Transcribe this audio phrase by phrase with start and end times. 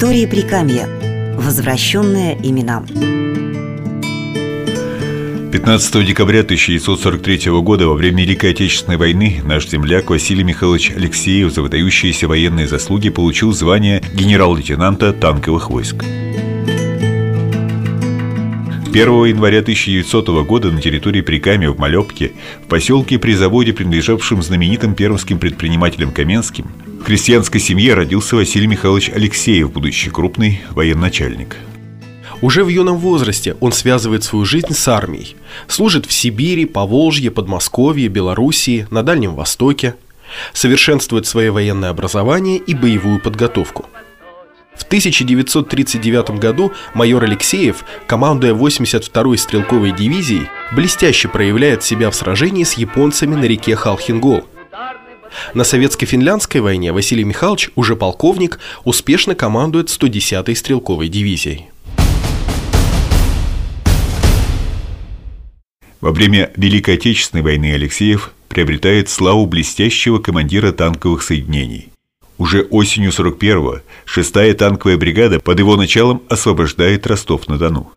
[0.00, 0.88] Истории Прикамья.
[1.36, 2.82] Возвращенные имена.
[5.52, 11.60] 15 декабря 1943 года во время Великой Отечественной войны наш земляк Василий Михайлович Алексеев за
[11.60, 16.02] выдающиеся военные заслуги получил звание генерал-лейтенанта танковых войск.
[18.90, 22.32] 1 января 1900 года на территории Прикамья в Малепке,
[22.64, 26.66] в поселке при заводе, принадлежавшем знаменитым пермским предпринимателям Каменским,
[27.00, 31.56] в крестьянской семье родился Василий Михайлович Алексеев, будущий крупный военачальник.
[32.42, 35.36] Уже в юном возрасте он связывает свою жизнь с армией.
[35.68, 39.94] Служит в Сибири, Поволжье, Подмосковье, Белоруссии, на Дальнем Востоке.
[40.52, 43.86] Совершенствует свое военное образование и боевую подготовку–
[44.80, 52.74] в 1939 году майор Алексеев, командуя 82-й стрелковой дивизией, блестяще проявляет себя в сражении с
[52.74, 54.44] японцами на реке Халхингол.
[55.54, 61.68] На советско-финляндской войне Василий Михайлович, уже полковник, успешно командует 110-й стрелковой дивизией.
[66.00, 71.90] Во время Великой Отечественной войны Алексеев приобретает славу блестящего командира танковых соединений.
[72.40, 77.92] Уже осенью 41-го 6-я танковая бригада под его началом освобождает Ростов-на-Дону.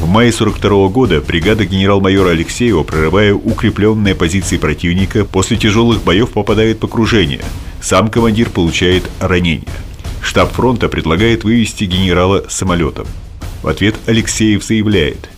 [0.00, 6.28] В мае 42 -го года бригада генерал-майора Алексеева, прорывая укрепленные позиции противника, после тяжелых боев
[6.28, 7.40] попадает в окружение.
[7.80, 9.72] Сам командир получает ранение.
[10.20, 13.06] Штаб фронта предлагает вывести генерала самолетом.
[13.62, 15.30] В ответ Алексеев заявляет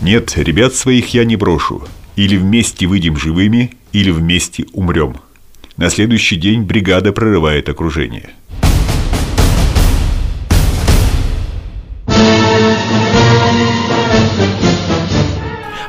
[0.00, 1.82] «Нет, ребят своих я не брошу.
[2.14, 5.16] Или вместе выйдем живыми, или вместе умрем.
[5.76, 8.30] На следующий день бригада прорывает окружение.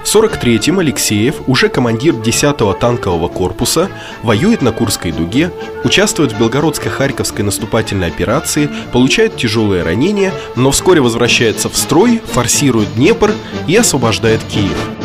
[0.03, 3.89] В 43-м Алексеев, уже командир 10-го танкового корпуса,
[4.21, 5.51] воюет на Курской дуге,
[5.83, 13.33] участвует в Белгородско-Харьковской наступательной операции, получает тяжелые ранения, но вскоре возвращается в строй, форсирует Днепр
[13.65, 15.02] и освобождает Киев.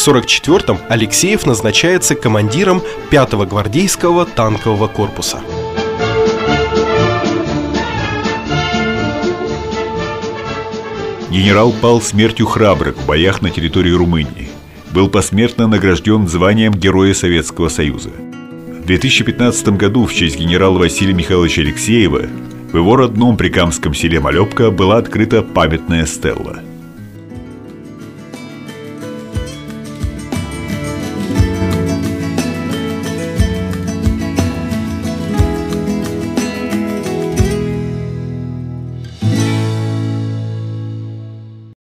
[0.00, 5.40] В 1944-м Алексеев назначается командиром 5-го гвардейского танкового корпуса.
[11.30, 14.48] Генерал пал смертью храбрых в боях на территории Румынии.
[14.90, 18.08] Был посмертно награжден званием Героя Советского Союза.
[18.08, 22.22] В 2015 году в честь генерала Василия Михайловича Алексеева
[22.72, 26.60] в его родном прикамском селе Малепка была открыта памятная стелла–